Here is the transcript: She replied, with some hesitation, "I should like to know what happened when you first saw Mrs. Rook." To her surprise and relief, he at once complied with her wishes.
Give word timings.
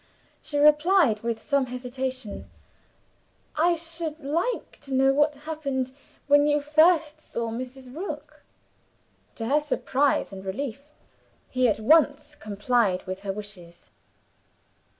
She 0.41 0.57
replied, 0.57 1.19
with 1.21 1.43
some 1.43 1.67
hesitation, 1.67 2.49
"I 3.55 3.75
should 3.75 4.19
like 4.19 4.79
to 4.81 4.91
know 4.91 5.13
what 5.13 5.35
happened 5.35 5.91
when 6.25 6.47
you 6.47 6.59
first 6.59 7.21
saw 7.21 7.51
Mrs. 7.51 7.95
Rook." 7.95 8.41
To 9.35 9.45
her 9.45 9.59
surprise 9.59 10.33
and 10.33 10.43
relief, 10.43 10.87
he 11.51 11.67
at 11.67 11.79
once 11.79 12.33
complied 12.33 13.05
with 13.05 13.19
her 13.19 13.31
wishes. 13.31 13.91